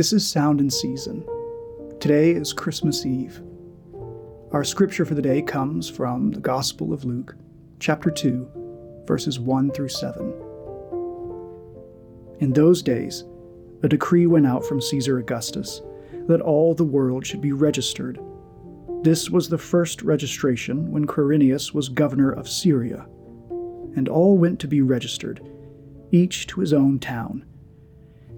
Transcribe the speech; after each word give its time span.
This 0.00 0.14
is 0.14 0.26
Sound 0.26 0.60
and 0.60 0.72
Season. 0.72 1.22
Today 2.00 2.30
is 2.30 2.54
Christmas 2.54 3.04
Eve. 3.04 3.42
Our 4.50 4.64
scripture 4.64 5.04
for 5.04 5.12
the 5.12 5.20
day 5.20 5.42
comes 5.42 5.90
from 5.90 6.30
the 6.30 6.40
Gospel 6.40 6.94
of 6.94 7.04
Luke, 7.04 7.36
chapter 7.80 8.10
2, 8.10 9.04
verses 9.06 9.38
1 9.38 9.72
through 9.72 9.90
7. 9.90 10.32
In 12.38 12.54
those 12.54 12.80
days, 12.80 13.24
a 13.82 13.88
decree 13.88 14.26
went 14.26 14.46
out 14.46 14.64
from 14.64 14.80
Caesar 14.80 15.18
Augustus 15.18 15.82
that 16.28 16.40
all 16.40 16.74
the 16.74 16.82
world 16.82 17.26
should 17.26 17.42
be 17.42 17.52
registered. 17.52 18.18
This 19.02 19.28
was 19.28 19.50
the 19.50 19.58
first 19.58 20.00
registration 20.00 20.90
when 20.90 21.06
Quirinius 21.06 21.74
was 21.74 21.90
governor 21.90 22.32
of 22.32 22.48
Syria, 22.48 23.06
and 23.96 24.08
all 24.08 24.38
went 24.38 24.60
to 24.60 24.66
be 24.66 24.80
registered, 24.80 25.46
each 26.10 26.46
to 26.46 26.60
his 26.60 26.72
own 26.72 27.00
town. 27.00 27.44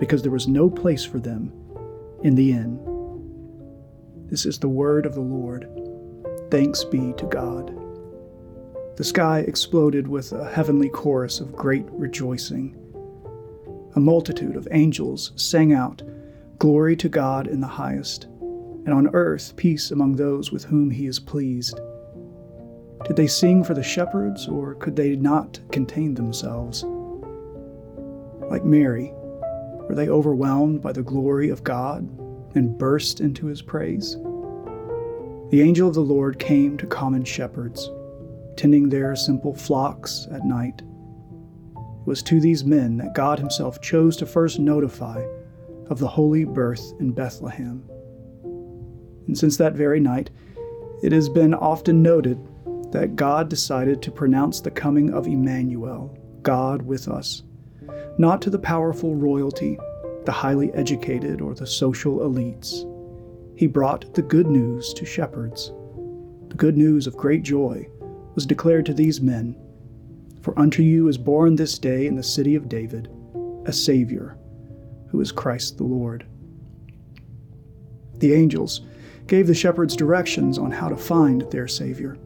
because 0.00 0.22
there 0.22 0.32
was 0.32 0.48
no 0.48 0.68
place 0.68 1.04
for 1.04 1.20
them 1.20 1.52
in 2.24 2.34
the 2.34 2.50
inn. 2.50 2.80
This 4.26 4.46
is 4.46 4.58
the 4.58 4.68
word 4.68 5.06
of 5.06 5.14
the 5.14 5.20
Lord. 5.20 5.68
Thanks 6.50 6.82
be 6.82 7.12
to 7.18 7.26
God. 7.26 7.76
The 8.96 9.04
sky 9.04 9.40
exploded 9.40 10.08
with 10.08 10.32
a 10.32 10.50
heavenly 10.50 10.88
chorus 10.88 11.38
of 11.38 11.54
great 11.54 11.84
rejoicing. 11.90 12.76
A 13.94 14.00
multitude 14.00 14.56
of 14.56 14.68
angels 14.70 15.32
sang 15.36 15.72
out, 15.72 16.02
Glory 16.58 16.96
to 16.96 17.08
God 17.08 17.46
in 17.46 17.60
the 17.60 17.66
highest, 17.66 18.24
and 18.24 18.90
on 18.90 19.08
earth 19.14 19.54
peace 19.56 19.90
among 19.90 20.16
those 20.16 20.52
with 20.52 20.64
whom 20.64 20.90
he 20.90 21.06
is 21.06 21.18
pleased. 21.18 21.78
Did 23.04 23.16
they 23.16 23.26
sing 23.26 23.64
for 23.64 23.74
the 23.74 23.82
shepherds, 23.82 24.46
or 24.46 24.74
could 24.74 24.96
they 24.96 25.16
not 25.16 25.58
contain 25.72 26.14
themselves? 26.14 26.84
Like 28.50 28.64
Mary, 28.64 29.12
were 29.90 29.96
they 29.96 30.08
overwhelmed 30.08 30.80
by 30.80 30.92
the 30.92 31.02
glory 31.02 31.50
of 31.50 31.64
God 31.64 32.08
and 32.54 32.78
burst 32.78 33.18
into 33.18 33.46
his 33.46 33.60
praise? 33.60 34.14
The 35.50 35.62
angel 35.62 35.88
of 35.88 35.96
the 35.96 36.00
Lord 36.00 36.38
came 36.38 36.78
to 36.78 36.86
common 36.86 37.24
shepherds, 37.24 37.90
tending 38.56 38.88
their 38.88 39.16
simple 39.16 39.52
flocks 39.52 40.28
at 40.30 40.44
night. 40.44 40.82
It 41.74 42.06
was 42.06 42.22
to 42.22 42.38
these 42.38 42.64
men 42.64 42.98
that 42.98 43.16
God 43.16 43.40
Himself 43.40 43.80
chose 43.80 44.16
to 44.18 44.26
first 44.26 44.60
notify 44.60 45.26
of 45.88 45.98
the 45.98 46.06
holy 46.06 46.44
birth 46.44 46.92
in 47.00 47.10
Bethlehem. 47.10 47.82
And 49.26 49.36
since 49.36 49.56
that 49.56 49.74
very 49.74 49.98
night, 49.98 50.30
it 51.02 51.10
has 51.10 51.28
been 51.28 51.52
often 51.52 52.00
noted 52.00 52.38
that 52.92 53.16
God 53.16 53.48
decided 53.48 54.02
to 54.02 54.12
pronounce 54.12 54.60
the 54.60 54.70
coming 54.70 55.12
of 55.12 55.26
Emmanuel, 55.26 56.16
God 56.42 56.82
with 56.82 57.08
us 57.08 57.42
not 58.20 58.42
to 58.42 58.50
the 58.50 58.58
powerful 58.58 59.14
royalty, 59.14 59.78
the 60.24 60.32
highly 60.32 60.72
educated, 60.74 61.40
or 61.40 61.54
the 61.54 61.66
social 61.66 62.18
elites. 62.18 62.86
He 63.58 63.66
brought 63.66 64.14
the 64.14 64.22
good 64.22 64.46
news 64.46 64.92
to 64.94 65.04
shepherds. 65.04 65.72
The 66.48 66.56
good 66.56 66.76
news 66.76 67.06
of 67.06 67.16
great 67.16 67.42
joy 67.42 67.88
was 68.34 68.46
declared 68.46 68.86
to 68.86 68.94
these 68.94 69.20
men 69.20 69.56
For 70.42 70.58
unto 70.58 70.82
you 70.82 71.08
is 71.08 71.18
born 71.18 71.56
this 71.56 71.78
day 71.78 72.06
in 72.06 72.16
the 72.16 72.22
city 72.22 72.54
of 72.54 72.68
David 72.68 73.08
a 73.66 73.72
Savior, 73.72 74.38
who 75.08 75.20
is 75.20 75.32
Christ 75.32 75.76
the 75.76 75.84
Lord. 75.84 76.26
The 78.18 78.32
angels 78.32 78.80
gave 79.26 79.46
the 79.46 79.54
shepherds 79.54 79.94
directions 79.94 80.58
on 80.58 80.70
how 80.70 80.88
to 80.88 80.96
find 80.96 81.42
their 81.50 81.68
Savior. 81.68 82.16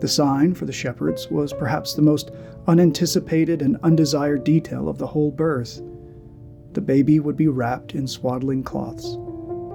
The 0.00 0.08
sign 0.08 0.54
for 0.54 0.64
the 0.64 0.72
shepherds 0.72 1.30
was 1.30 1.52
perhaps 1.52 1.94
the 1.94 2.02
most 2.02 2.30
unanticipated 2.66 3.62
and 3.62 3.78
undesired 3.82 4.44
detail 4.44 4.88
of 4.88 4.98
the 4.98 5.06
whole 5.06 5.30
birth. 5.30 5.80
The 6.74 6.80
baby 6.80 7.20
would 7.20 7.36
be 7.36 7.46
wrapped 7.46 7.94
in 7.94 8.08
swaddling 8.08 8.64
cloths 8.64 9.14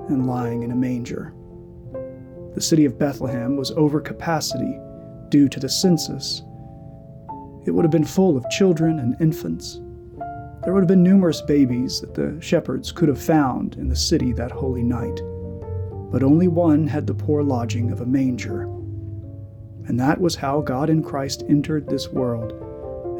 and 0.09 0.27
lying 0.27 0.63
in 0.63 0.71
a 0.71 0.75
manger. 0.75 1.33
The 2.55 2.61
city 2.61 2.83
of 2.83 2.99
Bethlehem 2.99 3.55
was 3.55 3.71
over 3.71 4.01
capacity 4.01 4.77
due 5.29 5.47
to 5.47 5.61
the 5.61 5.69
census. 5.69 6.41
It 7.65 7.71
would 7.71 7.85
have 7.85 7.91
been 7.91 8.03
full 8.03 8.35
of 8.35 8.49
children 8.49 8.99
and 8.99 9.15
infants. 9.21 9.79
There 10.63 10.73
would 10.73 10.81
have 10.81 10.89
been 10.89 11.01
numerous 11.01 11.41
babies 11.41 12.01
that 12.01 12.15
the 12.15 12.37
shepherds 12.41 12.91
could 12.91 13.07
have 13.07 13.21
found 13.21 13.75
in 13.75 13.87
the 13.87 13.95
city 13.95 14.33
that 14.33 14.51
holy 14.51 14.83
night, 14.83 15.21
but 16.11 16.21
only 16.21 16.49
one 16.49 16.85
had 16.85 17.07
the 17.07 17.13
poor 17.13 17.43
lodging 17.43 17.91
of 17.91 18.01
a 18.01 18.05
manger. 18.05 18.63
And 19.85 19.97
that 20.01 20.19
was 20.19 20.35
how 20.35 20.59
God 20.59 20.89
in 20.89 21.01
Christ 21.01 21.45
entered 21.47 21.87
this 21.87 22.09
world 22.09 22.51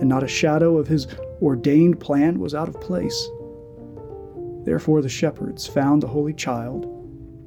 and 0.02 0.10
not 0.10 0.24
a 0.24 0.28
shadow 0.28 0.78
of 0.78 0.88
his 0.88 1.08
ordained 1.42 2.02
plan 2.02 2.40
was 2.40 2.54
out 2.54 2.68
of 2.68 2.82
place. 2.82 3.30
Therefore, 4.70 5.02
the 5.02 5.10
shepherds 5.10 5.66
found 5.66 6.04
the 6.04 6.08
Holy 6.08 6.32
Child 6.32 6.86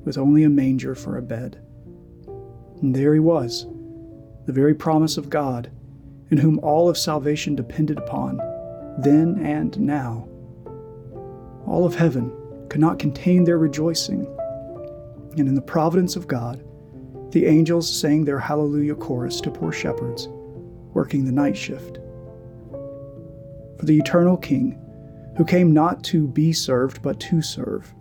with 0.04 0.18
only 0.18 0.42
a 0.42 0.50
manger 0.50 0.96
for 0.96 1.16
a 1.16 1.22
bed. 1.22 1.56
And 2.80 2.96
there 2.96 3.14
he 3.14 3.20
was, 3.20 3.64
the 4.46 4.52
very 4.52 4.74
promise 4.74 5.16
of 5.16 5.30
God, 5.30 5.70
in 6.32 6.38
whom 6.38 6.58
all 6.64 6.88
of 6.88 6.98
salvation 6.98 7.54
depended 7.54 7.96
upon, 7.96 8.38
then 8.98 9.38
and 9.40 9.78
now. 9.78 10.26
All 11.64 11.86
of 11.86 11.94
heaven 11.94 12.32
could 12.68 12.80
not 12.80 12.98
contain 12.98 13.44
their 13.44 13.56
rejoicing, 13.58 14.26
and 15.38 15.46
in 15.46 15.54
the 15.54 15.62
providence 15.62 16.16
of 16.16 16.26
God, 16.26 16.64
the 17.30 17.46
angels 17.46 17.88
sang 17.88 18.24
their 18.24 18.40
hallelujah 18.40 18.96
chorus 18.96 19.40
to 19.42 19.50
poor 19.52 19.70
shepherds 19.70 20.26
working 20.92 21.24
the 21.24 21.30
night 21.30 21.56
shift 21.56 22.00
for 23.78 23.86
the 23.86 23.96
eternal 23.96 24.36
King, 24.36 24.76
who 25.36 25.44
came 25.44 25.72
not 25.72 26.02
to 26.04 26.26
be 26.26 26.52
served, 26.52 27.02
but 27.02 27.18
to 27.20 27.40
serve. 27.42 27.92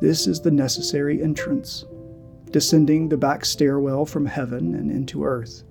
This 0.00 0.26
is 0.26 0.40
the 0.40 0.50
necessary 0.50 1.22
entrance, 1.22 1.84
descending 2.50 3.08
the 3.08 3.16
back 3.16 3.44
stairwell 3.44 4.06
from 4.06 4.26
heaven 4.26 4.74
and 4.74 4.90
into 4.90 5.24
earth. 5.24 5.64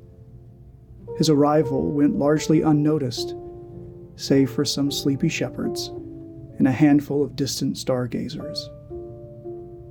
His 1.17 1.29
arrival 1.29 1.91
went 1.91 2.17
largely 2.17 2.61
unnoticed, 2.61 3.35
save 4.15 4.51
for 4.51 4.65
some 4.65 4.91
sleepy 4.91 5.29
shepherds 5.29 5.87
and 6.57 6.67
a 6.67 6.71
handful 6.71 7.23
of 7.23 7.35
distant 7.35 7.77
stargazers. 7.77 8.69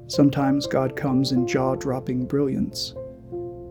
Sometimes 0.09 0.67
God 0.67 0.95
comes 0.95 1.33
in 1.33 1.47
jaw 1.47 1.75
dropping 1.75 2.27
brilliance. 2.27 2.95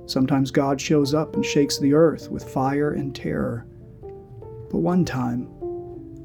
Sometimes 0.05 0.51
God 0.51 0.79
shows 0.79 1.13
up 1.13 1.35
and 1.35 1.45
shakes 1.45 1.77
the 1.77 1.93
earth 1.93 2.29
with 2.29 2.43
fire 2.43 2.91
and 2.91 3.15
terror. 3.15 3.65
But 4.69 4.79
one 4.79 5.05
time, 5.05 5.47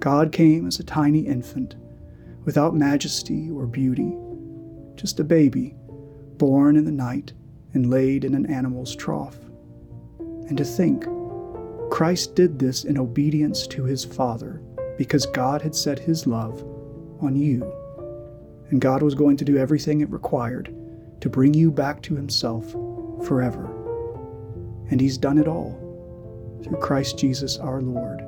God 0.00 0.32
came 0.32 0.66
as 0.66 0.80
a 0.80 0.84
tiny 0.84 1.20
infant, 1.20 1.76
without 2.44 2.74
majesty 2.74 3.50
or 3.50 3.66
beauty, 3.66 4.16
just 4.96 5.20
a 5.20 5.24
baby, 5.24 5.74
born 6.38 6.76
in 6.76 6.84
the 6.86 6.90
night 6.90 7.34
and 7.74 7.90
laid 7.90 8.24
in 8.24 8.34
an 8.34 8.46
animal's 8.46 8.96
trough. 8.96 9.36
And 10.18 10.56
to 10.56 10.64
think, 10.64 11.06
Christ 11.90 12.34
did 12.34 12.58
this 12.58 12.84
in 12.84 12.96
obedience 12.96 13.66
to 13.68 13.84
his 13.84 14.04
Father, 14.04 14.62
because 14.96 15.26
God 15.26 15.60
had 15.60 15.74
set 15.74 15.98
his 15.98 16.26
love 16.26 16.62
on 17.20 17.36
you. 17.36 17.70
And 18.70 18.80
God 18.80 19.02
was 19.02 19.14
going 19.14 19.36
to 19.36 19.44
do 19.44 19.58
everything 19.58 20.00
it 20.00 20.10
required 20.10 20.74
to 21.20 21.28
bring 21.28 21.52
you 21.52 21.70
back 21.70 22.00
to 22.02 22.14
himself 22.14 22.70
forever. 23.26 23.66
And 24.90 25.00
he's 25.00 25.18
done 25.18 25.36
it 25.36 25.46
all 25.46 25.76
through 26.64 26.78
Christ 26.78 27.18
Jesus 27.18 27.58
our 27.58 27.82
Lord. 27.82 28.20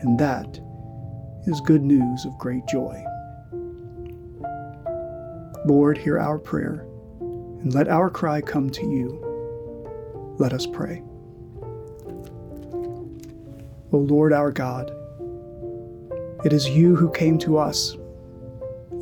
And 0.00 0.18
that 0.20 0.60
is 1.48 1.60
good 1.62 1.82
news 1.82 2.26
of 2.26 2.38
great 2.38 2.66
joy. 2.66 3.02
Lord, 5.64 5.96
hear 5.96 6.18
our 6.18 6.38
prayer, 6.38 6.86
and 7.20 7.74
let 7.74 7.88
our 7.88 8.10
cry 8.10 8.40
come 8.40 8.68
to 8.70 8.82
you. 8.82 10.36
Let 10.38 10.52
us 10.52 10.66
pray. 10.66 11.02
O 13.90 13.96
Lord 13.96 14.34
our 14.34 14.52
God, 14.52 14.92
it 16.44 16.52
is 16.52 16.68
you 16.68 16.94
who 16.94 17.10
came 17.10 17.38
to 17.38 17.56
us. 17.56 17.96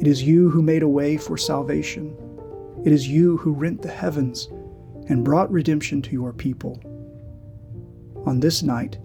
It 0.00 0.06
is 0.06 0.22
you 0.22 0.48
who 0.48 0.62
made 0.62 0.84
a 0.84 0.88
way 0.88 1.16
for 1.16 1.36
salvation. 1.36 2.16
It 2.84 2.92
is 2.92 3.08
you 3.08 3.38
who 3.38 3.52
rent 3.52 3.82
the 3.82 3.90
heavens 3.90 4.48
and 5.08 5.24
brought 5.24 5.50
redemption 5.50 6.00
to 6.02 6.12
your 6.12 6.32
people. 6.32 6.80
On 8.24 8.38
this 8.38 8.62
night, 8.62 8.98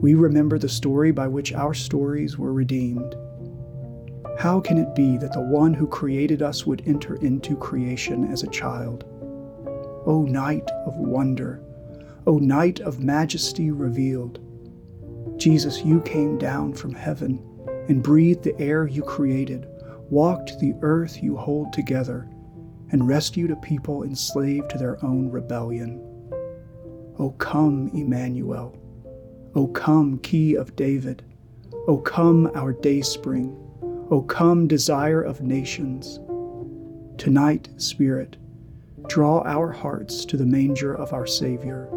we 0.00 0.14
remember 0.14 0.58
the 0.58 0.68
story 0.68 1.10
by 1.10 1.26
which 1.26 1.52
our 1.54 1.72
stories 1.72 2.36
were 2.38 2.52
redeemed. 2.52 3.16
How 4.38 4.60
can 4.60 4.76
it 4.76 4.94
be 4.94 5.16
that 5.16 5.32
the 5.32 5.40
one 5.40 5.72
who 5.72 5.86
created 5.86 6.42
us 6.42 6.66
would 6.66 6.82
enter 6.86 7.16
into 7.16 7.56
creation 7.56 8.24
as 8.30 8.42
a 8.42 8.50
child? 8.50 9.04
O 10.04 10.26
night 10.28 10.70
of 10.84 10.94
wonder, 10.96 11.62
O 12.26 12.38
night 12.38 12.80
of 12.80 13.02
majesty 13.02 13.70
revealed, 13.70 14.40
Jesus, 15.38 15.82
you 15.84 16.00
came 16.02 16.36
down 16.38 16.74
from 16.74 16.94
heaven 16.94 17.42
and 17.88 18.02
breathed 18.02 18.42
the 18.42 18.58
air 18.60 18.86
you 18.86 19.02
created, 19.02 19.66
walked 20.10 20.58
the 20.60 20.74
earth 20.82 21.22
you 21.22 21.36
hold 21.36 21.72
together, 21.72 22.28
and 22.90 23.08
rescued 23.08 23.50
a 23.50 23.56
people 23.56 24.02
enslaved 24.02 24.68
to 24.70 24.78
their 24.78 25.02
own 25.04 25.30
rebellion. 25.30 25.98
O 27.18 27.34
come, 27.38 27.90
Emmanuel. 27.94 28.78
O 29.56 29.66
come, 29.68 30.18
Key 30.18 30.54
of 30.54 30.76
David. 30.76 31.24
O 31.88 31.96
come, 31.96 32.50
our 32.54 32.74
dayspring. 32.74 33.56
O 34.10 34.20
come, 34.20 34.68
desire 34.68 35.22
of 35.22 35.40
nations. 35.40 36.20
Tonight, 37.16 37.70
Spirit, 37.78 38.36
draw 39.08 39.40
our 39.46 39.72
hearts 39.72 40.26
to 40.26 40.36
the 40.36 40.44
manger 40.44 40.94
of 40.94 41.14
our 41.14 41.26
Savior. 41.26 41.88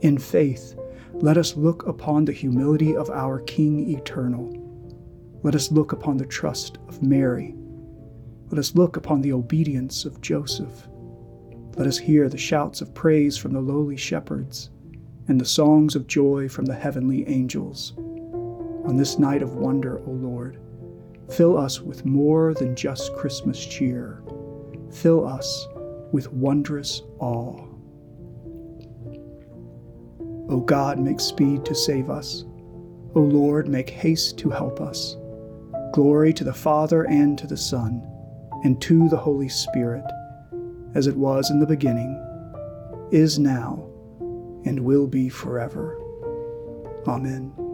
In 0.00 0.18
faith, 0.18 0.74
let 1.12 1.36
us 1.38 1.56
look 1.56 1.86
upon 1.86 2.24
the 2.24 2.32
humility 2.32 2.96
of 2.96 3.10
our 3.10 3.38
King 3.38 3.88
eternal. 3.88 4.52
Let 5.44 5.54
us 5.54 5.70
look 5.70 5.92
upon 5.92 6.16
the 6.16 6.26
trust 6.26 6.78
of 6.88 7.00
Mary. 7.00 7.54
Let 8.50 8.58
us 8.58 8.74
look 8.74 8.96
upon 8.96 9.20
the 9.20 9.34
obedience 9.34 10.04
of 10.04 10.20
Joseph. 10.20 10.88
Let 11.76 11.86
us 11.86 11.98
hear 11.98 12.28
the 12.28 12.36
shouts 12.36 12.80
of 12.80 12.92
praise 12.92 13.38
from 13.38 13.52
the 13.52 13.60
lowly 13.60 13.96
shepherds 13.96 14.70
and 15.28 15.40
the 15.40 15.44
songs 15.44 15.94
of 15.94 16.06
joy 16.06 16.48
from 16.48 16.64
the 16.64 16.74
heavenly 16.74 17.28
angels. 17.28 17.94
On 17.96 18.96
this 18.96 19.18
night 19.18 19.42
of 19.42 19.54
wonder, 19.54 20.00
O 20.00 20.10
Lord, 20.10 20.58
Fill 21.30 21.56
us 21.56 21.80
with 21.80 22.04
more 22.04 22.52
than 22.52 22.76
just 22.76 23.14
Christmas 23.16 23.64
cheer. 23.64 24.22
Fill 24.90 25.26
us 25.26 25.66
with 26.12 26.30
wondrous 26.30 27.00
awe. 27.20 27.64
O 30.50 30.60
God, 30.60 30.98
make 30.98 31.20
speed 31.20 31.64
to 31.64 31.74
save 31.74 32.10
us. 32.10 32.44
O 33.14 33.20
Lord, 33.20 33.66
make 33.66 33.88
haste 33.88 34.36
to 34.38 34.50
help 34.50 34.78
us. 34.80 35.16
Glory 35.94 36.34
to 36.34 36.44
the 36.44 36.52
Father 36.52 37.04
and 37.04 37.38
to 37.38 37.46
the 37.46 37.56
Son 37.56 38.02
and 38.62 38.80
to 38.82 39.08
the 39.08 39.16
Holy 39.16 39.48
Spirit, 39.48 40.04
as 40.94 41.06
it 41.06 41.16
was 41.16 41.50
in 41.50 41.60
the 41.60 41.66
beginning, 41.66 42.18
is 43.10 43.38
now, 43.38 43.88
and 44.64 44.80
will 44.80 45.06
be 45.06 45.28
forever. 45.28 45.98
Amen. 47.06 47.71